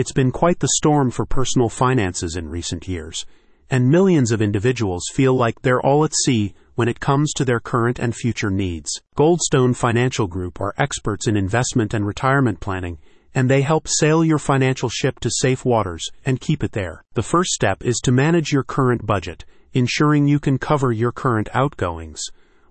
[0.00, 3.26] It's been quite the storm for personal finances in recent years,
[3.68, 7.60] and millions of individuals feel like they're all at sea when it comes to their
[7.60, 9.02] current and future needs.
[9.14, 12.96] Goldstone Financial Group are experts in investment and retirement planning,
[13.34, 17.04] and they help sail your financial ship to safe waters and keep it there.
[17.12, 19.44] The first step is to manage your current budget,
[19.74, 22.22] ensuring you can cover your current outgoings,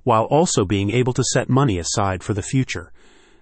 [0.01, 2.91] while also being able to set money aside for the future.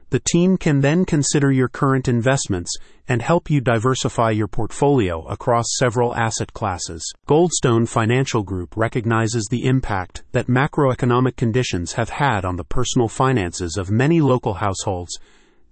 [0.10, 2.74] The team can then consider your current investments
[3.10, 7.04] and help you diversify your portfolio across several asset classes.
[7.28, 13.76] Goldstone Financial Group recognizes the impact that macroeconomic conditions have had on the personal finances
[13.76, 15.20] of many local households.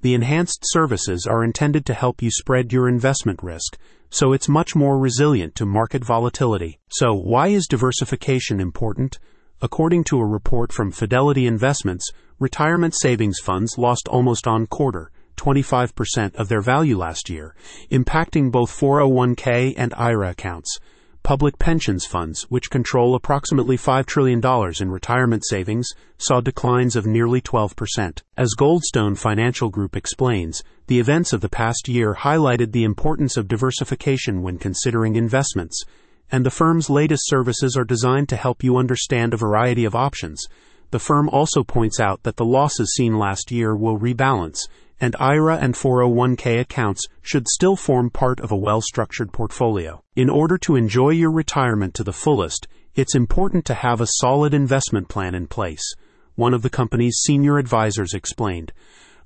[0.01, 3.77] The enhanced services are intended to help you spread your investment risk,
[4.09, 6.77] so it's much more resilient to market volatility.
[6.89, 9.17] So, why is diversification important?
[9.65, 16.35] According to a report from Fidelity Investments, retirement savings funds lost almost on quarter 25%
[16.35, 17.55] of their value last year,
[17.91, 20.77] impacting both 401k and IRA accounts.
[21.23, 24.39] Public pensions funds, which control approximately $5 trillion
[24.79, 25.89] in retirement savings,
[26.19, 28.21] saw declines of nearly 12%.
[28.37, 33.47] As Goldstone Financial Group explains, the events of the past year highlighted the importance of
[33.47, 35.83] diversification when considering investments,
[36.31, 40.45] and the firm's latest services are designed to help you understand a variety of options.
[40.91, 44.59] The firm also points out that the losses seen last year will rebalance,
[44.99, 50.01] and IRA and 401k accounts should still form part of a well structured portfolio.
[50.15, 54.53] In order to enjoy your retirement to the fullest, it's important to have a solid
[54.53, 55.95] investment plan in place,
[56.35, 58.71] one of the company's senior advisors explained.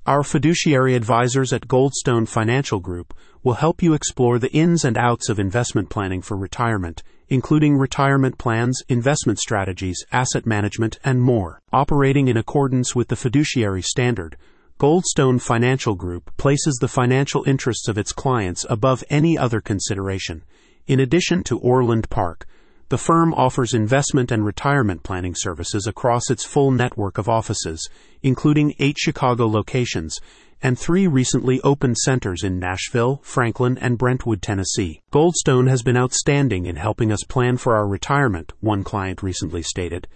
[0.06, 3.12] Our fiduciary advisors at Goldstone Financial Group
[3.42, 8.38] will help you explore the ins and outs of investment planning for retirement, including retirement
[8.38, 11.60] plans, investment strategies, asset management, and more.
[11.70, 14.38] Operating in accordance with the fiduciary standard,
[14.78, 20.44] Goldstone Financial Group places the financial interests of its clients above any other consideration.
[20.86, 22.46] In addition to Orland Park,
[22.90, 27.88] the firm offers investment and retirement planning services across its full network of offices,
[28.22, 30.18] including eight Chicago locations
[30.62, 35.00] and three recently opened centers in Nashville, Franklin, and Brentwood, Tennessee.
[35.10, 40.06] Goldstone has been outstanding in helping us plan for our retirement, one client recently stated.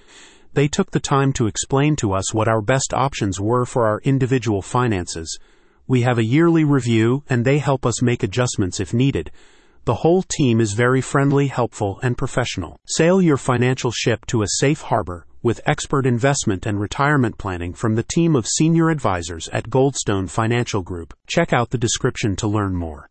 [0.53, 4.01] They took the time to explain to us what our best options were for our
[4.05, 5.39] individual finances.
[5.87, 9.31] We have a yearly review, and they help us make adjustments if needed.
[9.87, 12.79] The whole team is very friendly, helpful, and professional.
[12.87, 17.95] Sail your financial ship to a safe harbor with expert investment and retirement planning from
[17.95, 21.13] the team of senior advisors at Goldstone Financial Group.
[21.27, 23.03] Check out the description to learn more.